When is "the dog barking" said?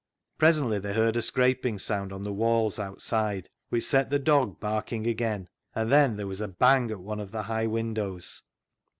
4.09-5.05